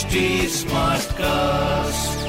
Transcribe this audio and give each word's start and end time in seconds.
HD 0.00 0.20
Smartcast. 0.48 2.28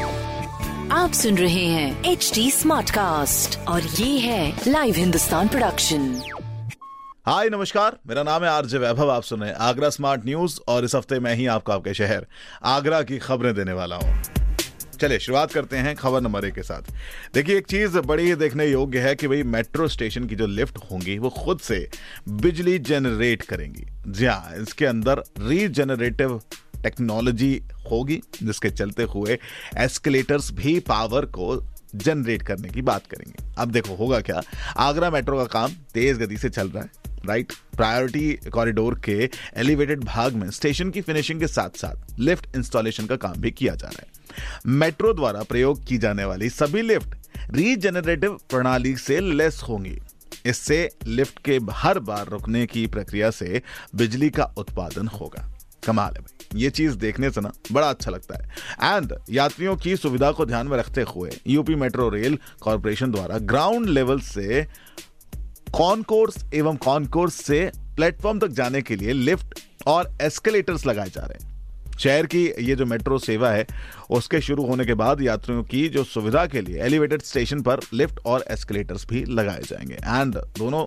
आप 0.92 1.12
सुन 1.14 1.38
रहे 1.38 1.66
हैं 1.66 2.12
एच 2.12 2.32
डी 2.36 2.50
स्मार्ट 2.52 2.90
कास्ट 2.90 3.58
और 3.68 3.82
ये 3.82 4.18
है 4.20 4.64
लाइव 4.68 4.96
हिंदुस्तान 4.96 5.48
प्रोडक्शन 5.48 6.10
हाय 7.26 7.50
नमस्कार। 7.50 7.98
मेरा 8.08 8.24
नाम 8.24 8.44
है 8.44 8.50
आरजे 8.50 8.78
वैभव 8.78 9.12
आप 9.12 9.24
सुन 9.24 9.40
रहे 9.40 9.50
हैं 9.50 9.58
आगरा 9.58 9.90
स्मार्ट 9.90 10.26
न्यूज़ 10.26 10.60
और 10.68 10.86
इस 10.86 10.96
हफ़्ते 10.96 11.20
मैं 11.20 11.36
ही 11.36 11.46
आपको 11.48 11.72
आपके 11.72 11.94
शहर 11.94 12.26
आगरा 12.64 13.02
की 13.02 13.18
खबरें 13.18 13.54
देने 13.56 13.74
वाला 13.74 13.96
हूँ। 13.96 14.22
चलिए 15.00 15.20
शुरुआत 15.20 15.52
करते 15.52 15.78
हैं 15.78 15.96
खबर 15.96 16.22
नंबर 16.22 16.46
एक 16.46 16.54
के 16.54 16.64
साथ। 16.64 16.92
देखिए 17.34 17.58
एक 17.58 17.68
चीज़ 17.68 17.98
बड़ी 18.00 18.24
ही 18.24 18.36
देखने 18.36 18.66
योग्य 18.66 19.00
है 19.00 19.16
कि 19.16 19.28
भाई 19.28 19.44
मेट्रो 19.44 19.88
स्टेशन 19.88 20.26
की 20.26 20.36
जो 20.36 20.48
लिफ्ट 20.48 20.78
होंगी 20.92 21.18
वो 21.18 21.30
खुद 21.38 21.60
से 21.60 21.88
बिजली 22.30 22.78
जनरेट 22.80 23.42
करेंगी। 23.44 23.86
जी 24.08 24.26
हाँ 24.26 24.62
इसके 24.62 24.86
अंदर 24.86 25.24
रीजनरेटिव 25.40 26.42
टेक्नोलॉजी 26.84 27.54
होगी, 27.92 28.22
जिसके 28.44 28.70
चलते 28.70 29.04
हुए 29.04 29.38
एस्केलेटर्स 29.78 30.52
भी 30.54 30.80
पावर 30.80 31.26
को 31.28 31.56
जनरेट 31.96 32.42
करने 32.42 32.70
की 32.70 32.82
बात 32.82 33.06
करेंगे। 33.06 33.54
अब 33.58 33.72
देखो, 33.72 33.96
होगा 33.96 34.20
क्या? 34.22 34.42
आगरा 34.78 35.10
मेट्रो 35.10 35.38
का 35.38 35.46
काम 35.46 35.72
तेज 35.94 36.18
गति 36.18 36.38
से 36.38 36.50
चल 36.50 36.70
रहा 36.70 36.84
है 36.84 37.00
राइट 37.28 37.52
प्रायोरिटी 37.78 38.50
कॉरिडोर 38.50 39.00
के 39.00 39.30
एलिवेटेड 39.58 40.04
भाग 40.04 40.34
में 40.34 40.50
स्टेशन 40.52 40.90
की 40.90 41.02
फिनिशिंग 41.02 41.40
के 41.40 41.48
साथ 41.48 41.78
साथ 41.78 42.20
लिफ्ट 42.20 42.56
इंस्टॉलेशन 42.56 43.06
का 43.06 43.16
काम 43.16 43.34
भी 43.34 43.52
किया 43.52 43.76
जा 43.76 43.88
रहा 43.88 44.02
है। 44.02 44.70
मेट्रो 44.76 45.14
द्वारा 45.14 45.44
प्रयोग 45.44 45.86
की 45.86 45.98
जाने 45.98 46.26
वाली 46.26 46.50
सभी 46.50 46.82
लिफ्ट 46.82 47.16
रीजनरेटिव 47.52 48.38
प्रणाली 48.50 48.96
से 48.96 49.20
लेस 49.20 49.62
होंगी। 49.70 49.98
इससे 50.46 50.90
लिफ्ट 51.08 51.40
के 51.40 51.60
हर 51.72 52.00
बार 52.00 52.28
रुकने 52.28 52.66
की 52.66 52.86
प्रक्रिया 52.88 53.32
से 53.32 53.62
बिजली 53.96 54.30
का 54.30 54.44
उत्पादन 54.58 55.08
होगा। 55.08 55.48
कमाल 55.84 56.14
है 56.14 56.22
भाई। 56.22 56.60
ये 56.60 56.70
चीज़ 56.70 56.96
देखने 56.98 57.30
से 57.32 57.42
ना 57.42 57.52
बड़ा 57.72 57.90
अच्छा 57.90 58.12
लगता 58.12 58.38
है। 58.38 58.96
एंड 58.96 59.14
यात्रियों 59.30 59.76
की 59.76 59.96
सुविधा 59.96 60.32
को 60.32 60.46
ध्यान 60.46 60.68
में 60.68 60.78
रखते 60.78 61.02
हुए 61.10 61.32
यूपी 61.48 61.76
मेट्रो 61.76 62.10
रेल 62.10 62.38
कॉरपोरेशन 62.62 63.12
द्वारा 63.12 63.38
ग्राउंड 63.38 63.90
लेवल 63.90 64.20
से 64.22 64.66
कॉनकोर्स 65.74 66.44
एवं 66.54 66.78
कॉनकोर्स 66.78 67.34
से 67.36 67.70
प्लेटफॉर्म 67.96 68.40
तक 68.40 68.48
जाने 68.54 68.82
के 68.82 68.96
लिए 68.96 69.14
लिफ्ट 69.14 69.60
और 69.88 70.18
एस्केलेटर्स 70.22 70.86
लगाए 70.86 71.10
जा 71.10 71.22
रहे 71.22 71.44
हैं। 71.44 71.50
शहर 72.00 72.26
की 72.26 72.44
ये 72.60 72.76
जो 72.76 72.86
मेट्रो 72.86 73.18
सेवा 73.20 73.50
है, 73.50 73.66
उसके 74.10 74.40
शुरू 74.42 74.66
होने 74.66 74.86
के 74.86 74.94
बाद 74.94 75.22
यात्रियों 75.22 75.64
की 75.64 75.88
जो 75.88 76.04
सुविधा 76.04 76.46
के 76.46 76.62
लिए 76.62 76.82
एलिवेटेड 76.84 77.22
स्टेशन 77.22 77.62
पर 77.62 77.80
लिफ्ट 77.94 78.20
और 78.26 78.46
एस्केलेटर्स 78.52 79.06
भी 79.08 79.24
लगाए 79.26 79.62
जाएँगे। 79.62 79.96
एंड 79.96 80.36
दोनों 80.58 80.86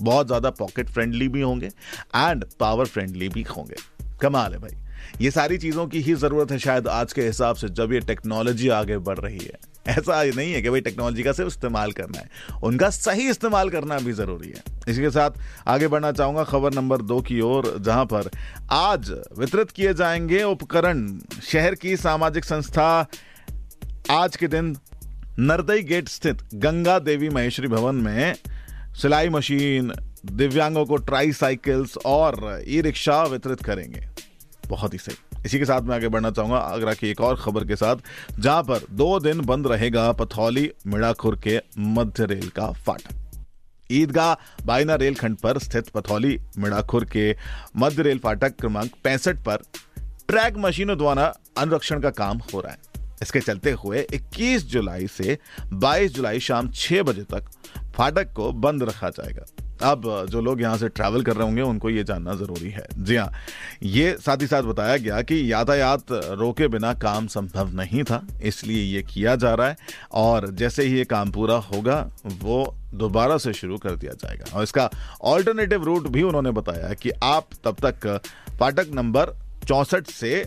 बहुत 0.00 0.26
ज़्यादा 0.26 0.50
पॉकेट 0.50 0.88
फ्रेंडली 0.88 1.28
भी 1.28 1.40
होंगे 1.40 1.66
एंड 1.66 2.44
पावर 2.60 2.86
फ्रेंडली 2.86 3.28
भी 3.28 3.42
होंगे। 3.50 3.76
कमाल 4.22 4.52
है 4.52 4.58
भाई। 4.58 4.76
ये 5.20 5.30
सारी 5.30 5.58
चीज़ों 5.58 5.86
की 5.86 6.00
ही 6.00 6.14
ज़रूरत 6.14 6.50
है 6.50 6.58
शायद 6.58 6.88
आज 6.88 7.12
के 7.12 7.22
हिसाब 7.22 7.56
से, 7.56 7.68
जब 7.68 7.92
ये 7.92 8.00
टेक्नोलॉजी 8.00 8.68
आगे 8.68 8.98
बढ़ 8.98 9.18
रही 9.18 9.38
है। 9.38 9.58
ऐसा 9.88 10.22
नहीं 10.24 10.52
है 10.52 10.62
कि 10.62 10.70
भाई 10.70 10.80
टेक्नोलॉजी 10.80 11.22
का 11.22 11.32
सिर्फ़ 11.32 11.48
इस्तेमाल 11.48 11.92
करना 11.92 12.18
है, 12.18 12.28
उनका 12.64 12.88
सही 12.90 13.28
इस्तेमाल 13.30 13.70
करना 13.70 13.98
भी 13.98 14.12
ज़रूरी 14.12 14.48
है। 14.48 14.62
इसी 14.88 15.00
के 15.00 15.10
साथ 15.10 15.30
आगे 15.66 15.88
बढ़ना 15.88 16.12
चाहूँगा 16.12 16.44
खबर 16.44 16.74
नंबर 16.74 17.02
दो 17.02 17.20
की 17.20 17.40
ओर, 17.40 17.76
जहाँ 17.80 18.04
पर 18.04 18.30
आज 18.70 19.10
वितरित 19.38 19.70
किए 19.70 19.94
जाएँगे 19.94 20.42
उपकरण 20.42 21.18
शहर 21.42 21.74
की 21.74 21.96
सामाजिक 21.96 22.44
संस्था 22.44 23.06
आज 24.10 24.36
के 24.36 24.48
दिन 24.48 24.76
नरदई 25.38 25.82
गेट 25.82 26.08
स्थित 26.08 26.42
गंगा 26.54 26.98
देवी 26.98 27.28
महेश्वरी 27.28 27.68
भवन 27.68 27.94
में 27.94 28.34
सिलाई 29.02 29.28
मशीन 29.28 29.92
दिव्यांगों 30.32 30.84
को 30.86 30.96
ट्राई 30.96 31.32
साइकिल्स 31.32 31.96
और 32.06 32.64
ई 32.68 32.80
रिक्शा 32.80 33.22
वितरित 33.22 33.62
करेंगे। 33.62 34.08
बहुत 34.68 34.92
ही 34.92 34.98
सही। 34.98 35.16
इसी 35.46 35.58
के 35.58 35.64
साथ 35.64 35.80
मैं 35.80 35.94
आगे 35.96 36.08
बढ़ना 36.08 36.30
चाहूँगा 36.30 36.56
आगरा 36.56 36.94
की 36.94 37.08
एक 37.08 37.20
और 37.20 37.36
खबर 37.36 37.64
के 37.64 37.76
साथ, 37.76 37.96
जहाँ 38.38 38.62
पर 38.62 38.86
दो 38.90 39.20
दिन 39.20 39.40
बंद 39.40 39.66
रहेगा 39.66 40.12
पथौली 40.12 40.70
मिड़ाखुर 40.86 41.38
के 41.38 41.60
मध्य 41.78 42.26
रेल 42.26 42.48
का 42.48 42.70
फाटक 42.72 43.44
ईदगाह 43.90 44.34
बाइना 44.64 44.94
रेलखंड 44.94 45.36
पर 45.36 45.58
स्थित 45.58 45.88
पथौली 45.88 46.38
मिड़ाखुर 46.58 47.04
के 47.04 47.36
मध्य 47.76 48.02
रेल 48.02 48.18
फाटक 48.18 48.56
क्रमांक 48.56 48.90
पैंसठ 49.04 49.44
पर 49.44 49.62
ट्रैक 50.28 50.54
मशीनों 50.56 50.98
द्वारा 50.98 51.34
अनुरक्षण 51.58 52.00
का 52.00 52.10
काम 52.10 52.38
हो 52.54 52.60
रहा 52.60 52.72
है। 52.72 52.78
इसके 53.22 53.40
चलते 53.40 53.70
हुए 53.72 54.06
21 54.14 54.62
जुलाई 54.62 55.06
से 55.06 55.38
22 55.72 56.08
जुलाई 56.08 56.40
शाम 56.40 56.70
6 56.70 57.02
बजे 57.02 57.22
तक 57.22 57.50
फाटक 57.94 58.32
को 58.32 58.52
बंद 58.54 58.82
रखा 58.82 59.08
जाएगा। 59.10 59.44
अब 59.82 60.02
जो 60.30 60.40
लोग 60.40 60.60
यहाँ 60.60 60.76
से 60.78 60.88
ट्रैवल 60.88 61.22
कर 61.22 61.34
रहे 61.36 61.44
होंगे, 61.44 61.62
उनको 61.62 61.90
ये 61.90 62.02
जानना 62.04 62.34
ज़रूरी 62.34 62.70
है। 62.70 62.86
जी 62.98 63.16
हाँ 63.16 63.30
ये 63.82 64.16
साथ 64.20 64.40
ही 64.40 64.46
साथ 64.46 64.62
बताया 64.62 64.96
गया 64.96 65.20
कि 65.22 65.52
यातायात 65.52 66.12
रोके 66.12 66.68
बिना 66.68 66.92
काम 66.94 67.26
संभव 67.26 67.72
नहीं 67.72 68.02
था, 68.02 68.20
इसलिए 68.42 68.82
ये 68.84 69.02
किया 69.04 69.34
जा 69.36 69.54
रहा 69.54 69.68
है 69.68 69.76
और 70.12 70.48
जैसे 70.50 70.84
ही 70.84 70.96
ये 70.96 71.04
काम 71.04 71.30
पूरा 71.30 71.56
होगा, 71.64 71.98
वो 72.26 72.74
दोबारा 72.94 73.38
से 73.38 73.52
शुरू 73.52 73.78
कर 73.78 73.96
दिया 73.96 74.12
जाएगा। 74.14 74.54
और 74.56 74.62
इसका 74.62 74.88
ऑल्टरनेटिव 75.22 75.84
रूट 75.84 76.08
भी 76.08 76.22
उन्होंने 76.22 76.50
बताया 76.50 76.92
कि 76.94 77.10
आप 77.22 77.48
तब 77.64 77.76
तक 77.84 78.06
फाटक 78.58 78.90
नंबर 78.94 79.34
चौंसठ 79.66 80.06
से 80.06 80.46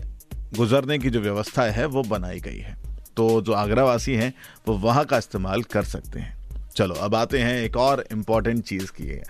गुजरने 0.56 0.98
की 0.98 1.10
जो 1.10 1.20
व्यवस्था 1.20 1.62
है, 1.62 1.86
वो 1.86 2.02
बनाई 2.02 2.40
गई 2.40 2.58
है। 2.58 2.76
तो 3.16 3.40
जो 3.40 3.52
आगरावासी 3.52 4.14
हैं, 4.14 4.32
वो 4.68 4.74
वहाँ 4.78 5.04
का 5.04 5.18
इस्तेमाल 5.18 5.62
कर 5.62 5.84
सकते 5.84 6.20
हैं। 6.20 6.36
चलो, 6.78 6.94
अब 6.94 7.14
आते 7.14 7.38
हैं 7.38 7.54
एक 7.62 7.76
और 7.78 8.04
इंपॉर्टेंट 8.12 8.62
चीज़ 8.64 8.90
की। 8.92 9.04
है 9.04 9.22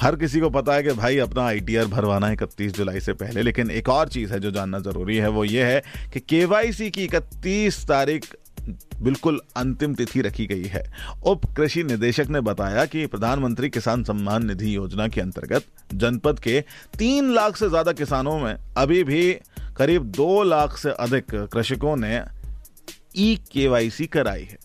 हर 0.00 0.16
किसी 0.16 0.40
को 0.40 0.50
पता 0.50 0.74
है 0.74 0.82
कि 0.82 0.92
भाई 0.94 1.18
अपना 1.18 1.44
आई 1.44 1.60
भरवाना 1.88 2.26
है 2.26 2.32
इकतीस 2.32 2.72
जुलाई 2.74 3.00
से 3.00 3.12
पहले, 3.14 3.42
लेकिन 3.42 3.70
एक 3.72 3.88
और 3.88 4.08
चीज़ 4.08 4.32
है 4.32 4.40
जो 4.40 4.50
जानना 4.50 4.78
ज़रूरी 4.80 5.16
है, 5.16 5.28
वो 5.28 5.44
ये 5.44 5.64
है 5.64 5.82
कि 6.14 6.20
के 6.22 6.90
की 6.90 7.04
इकतीस 7.04 7.84
तारीख 7.88 8.34
बिल्कुल 9.02 9.40
अंतिम 9.56 9.94
तिथि 9.94 10.20
रखी 10.20 10.46
गई 10.46 10.64
है। 10.64 10.82
उप 11.26 11.44
कृषि 11.56 11.82
निदेशक 11.84 12.28
ने 12.30 12.40
बताया 12.40 12.84
कि 12.84 13.06
प्रधानमंत्री 13.06 13.68
किसान 13.70 14.04
सम्मान 14.04 14.46
निधि 14.46 14.74
योजना 14.76 15.08
के 15.08 15.20
अंतर्गत 15.20 15.64
जनपद 15.94 16.38
के 16.38 16.60
तीन 16.98 17.32
लाख 17.34 17.56
से 17.56 17.68
ज़्यादा 17.68 17.92
किसानों 17.92 18.38
में 18.38 18.54
अभी 18.76 19.02
भी 19.04 19.32
करीब 19.76 20.10
दो 20.12 20.42
लाख 20.42 20.76
से 20.76 20.90
अधिक 20.90 21.34
कृषकों 21.52 21.96
ने 21.96 22.22
ई 23.16 23.34
केवाईसी 23.52 24.06
कराई 24.06 24.42
है। 24.42 24.58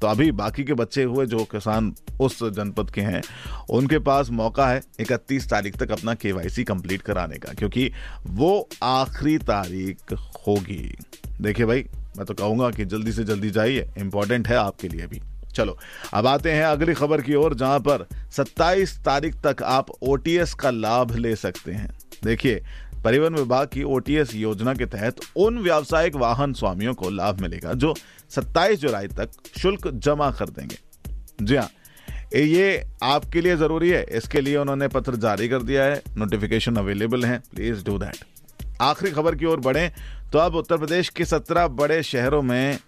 तो 0.00 0.06
अभी 0.06 0.30
बाकी 0.32 0.64
के 0.64 0.74
बच्चे 0.74 1.02
हुए 1.02 1.26
जो 1.26 1.44
किसान 1.44 1.94
उस 2.20 2.42
जनपद 2.42 2.90
के 2.90 3.00
हैं, 3.00 3.22
उनके 3.70 3.98
पास 3.98 4.30
मौका 4.30 4.68
है 4.68 4.80
इकतीस 5.00 5.48
तारीख 5.50 5.76
तक 5.76 5.90
अपना 5.90 6.14
केवाईसी 6.14 6.64
कंप्लीट 6.64 7.02
कराने 7.02 7.38
का, 7.38 7.52
क्योंकि 7.52 7.92
वो 8.26 8.68
आखिरी 8.82 9.38
तारीख 9.38 10.12
होगी। 10.46 10.96
देखिए 11.40 11.66
भाई, 11.66 11.84
मैं 12.16 12.26
तो 12.26 12.34
कहूँगा 12.34 12.70
कि 12.70 12.84
जल्दी 12.84 13.12
से 13.12 13.24
जल्दी 13.24 13.50
जाइए 13.50 13.90
इंपॉर्टेंट 13.98 14.48
है 14.48 14.56
आपके 14.56 14.88
लिए 14.88 15.06
भी। 15.06 15.20
चलो, 15.54 15.78
अब 16.14 16.26
आते 16.26 16.52
हैं 16.52 16.64
अगली 16.64 16.94
खबर 16.94 17.20
की 17.20 17.34
ओर, 17.34 17.54
जहाँ 17.54 17.80
पर 17.80 18.06
27 18.32 18.98
तारीख 19.04 19.34
तक 19.46 19.62
आप 19.62 19.90
ओटीएस 20.02 20.54
का 20.54 20.70
लाभ 20.70 21.16
ले 21.16 21.34
सकते 21.36 21.72
हैं। 21.72 21.90
देखिए 22.24 22.62
परिवहन 23.04 23.34
विभाग 23.34 23.68
की 23.68 23.82
ओटीएस 23.82 24.34
योजना 24.34 24.74
के 24.74 24.86
तहत 24.86 25.20
उन 25.36 25.58
व्यावसायिक 25.58 26.16
वाहन 26.16 26.52
स्वामियों 26.52 26.94
को 26.94 27.10
लाभ 27.10 27.40
मिलेगा 27.40 27.72
जो 27.74 27.94
27 28.30 28.76
जुलाई 28.76 29.08
तक 29.08 29.30
शुल्क 29.58 29.88
जमा 29.88 30.30
कर 30.30 30.48
देंगे। 30.48 30.78
जी 31.42 31.56
हाँ 31.56 31.68
ये 32.34 32.82
आपके 33.02 33.40
लिए 33.40 33.56
ज़रूरी 33.56 33.88
है। 33.90 34.02
इसके 34.12 34.40
लिए 34.40 34.56
उन्होंने 34.56 34.88
पत्र 34.88 35.16
जारी 35.16 35.48
कर 35.48 35.62
दिया 35.62 35.84
है। 35.84 36.02
नोटिफिकेशन 36.16 36.76
अवेलेबल 36.76 37.24
है। 37.24 37.38
Please 37.54 37.84
do 37.84 37.98
that. 37.98 38.16
आखिरी 38.82 39.10
खबर 39.12 39.34
की 39.34 39.46
ओर 39.46 39.60
बढ़े 39.60 39.88
तो 40.32 40.38
अब 40.38 40.54
उत्तर 40.54 40.76
प्रदेश 40.76 41.08
के 41.08 41.24
सत्रह 41.24 41.66
बड़े 41.68 42.02
शहरों 42.02 42.42
में 42.42 42.78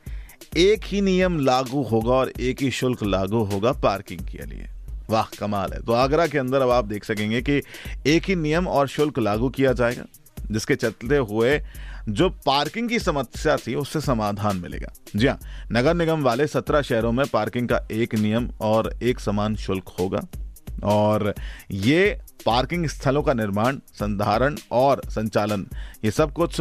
एक 0.56 0.84
ही 0.84 1.00
नियम 1.00 1.38
लागू 1.40 1.82
होगा 1.82 2.12
और 2.12 2.32
एक 2.40 2.62
ही 2.62 2.70
शुल्क 2.70 3.02
लागू 3.04 3.42
होगा 3.44 3.72
पार्किंग 3.82 4.20
के 4.20 4.46
लिए। 4.46 4.68
वाह, 5.12 5.24
कमाल 5.38 5.72
है। 5.72 5.80
तो 5.80 5.92
आगरा 5.92 6.26
के 6.26 6.38
अंदर 6.38 6.60
अब 6.60 6.70
आप 6.70 6.84
देख 6.84 7.04
सकेंगे 7.04 7.40
कि 7.42 7.60
एक 8.06 8.24
ही 8.24 8.34
नियम 8.34 8.68
और 8.68 8.88
शुल्क 8.88 9.18
लागू 9.18 9.48
किया 9.50 9.72
जाएगा, 9.72 10.04
जिसके 10.50 10.74
चलते 10.74 11.16
हुए 11.16 11.60
जो 12.08 12.28
पार्किंग 12.46 12.88
की 12.88 12.98
समस्या 12.98 13.56
थी, 13.56 13.74
उससे 13.74 14.00
समाधान 14.00 14.56
मिलेगा। 14.56 14.92
जी 15.16 15.26
हाँ 15.26 15.38
नगर 15.72 15.94
निगम 15.94 16.22
वाले 16.22 16.46
सत्रह 16.46 16.82
शहरों 16.82 17.12
में 17.12 17.26
पार्किंग 17.26 17.68
का 17.68 17.86
एक 17.92 18.14
नियम 18.14 18.50
और 18.60 18.92
एक 19.02 19.20
समान 19.20 19.56
शुल्क 19.56 19.88
होगा। 20.00 20.26
और 20.84 21.34
ये 21.70 22.18
पार्किंग 22.46 22.86
स्थलों 22.86 23.22
का 23.22 23.32
निर्माण, 23.32 23.76
संधारण 23.92 24.56
और 24.72 25.02
संचालन, 25.06 25.66
ये 26.04 26.10
सब 26.10 26.32
कुछ 26.32 26.56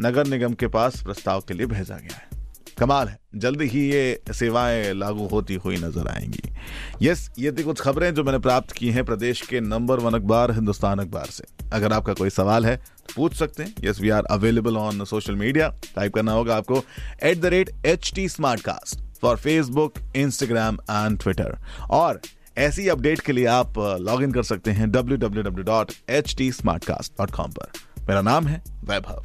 नगर 0.00 0.26
निगम 0.26 0.54
के 0.54 0.66
पास 0.68 1.02
प्रस्ताव 1.02 1.40
के 1.40 1.54
लिए 1.54 1.66
भेजा 1.66 1.96
गया 1.96 2.16
है। 2.16 2.35
कमाल 2.78 3.08
है। 3.08 3.18
जल्दी 3.36 3.66
ही 3.66 3.80
ये 3.82 4.32
सेवाएँ 4.32 4.92
लागू 4.94 5.26
होती 5.28 5.54
हुई 5.56 5.76
नज़र 5.76 6.08
आएँगी। 6.08 6.52
यस, 7.02 7.30
ये 7.38 7.52
थी 7.52 7.62
कुछ 7.62 7.80
खबरें 7.80 8.12
जो 8.14 8.24
मैंने 8.24 8.38
प्राप्त 8.38 8.72
की 8.72 8.90
हैं 8.90 9.04
प्रदेश 9.04 9.40
के 9.42 9.60
नंबर 9.62 10.00
वन 10.00 10.14
अखबार, 10.14 10.52
हिंदुस्तान 10.52 10.98
अखबार 10.98 11.26
से। 11.28 11.44
अगर 11.72 11.92
आपका 11.92 12.12
कोई 12.14 12.30
सवाल 12.30 12.66
है 12.66 12.76
तो 12.76 13.12
पूछ 13.16 13.34
सकते 13.34 13.62
हैं। 13.62 13.74
Yes 13.84 14.00
we 14.00 14.10
are 14.10 14.24
available 14.30 14.76
on 14.76 15.04
social 15.04 15.34
media 15.36 15.68
type 15.96 16.14
करना 16.14 16.32
होगा 16.32 16.56
आपको 16.56 16.82
at 17.22 17.40
the 17.40 17.46
rate 17.46 17.70
H 17.86 18.12
T 18.14 18.28
Smartcast 18.60 19.00
for 19.20 19.36
Facebook 19.36 19.98
Instagram 20.16 20.78
and 20.90 21.18
Twitter 21.18 21.56
और 21.92 22.20
ऐसी 22.58 22.88
अपडेट 22.88 23.20
के 23.20 23.32
लिए 23.32 23.46
आप 23.46 23.78
लॉग 24.00 24.22
इन 24.22 24.32
कर 24.32 24.42
सकते 24.42 24.70
हैं 24.70 24.90
W 24.90 25.16
W 25.18 25.42
W 25.42 25.64
dot 25.64 25.92
H 26.10 26.34
T 26.38 26.50
Smartcast 26.84 27.12
dot 27.18 27.30
com 27.30 27.52
पर। 27.52 27.72
मेरा 28.00 28.20
नाम 28.22 28.46
है 28.46 28.62
वैभव। 28.84 29.24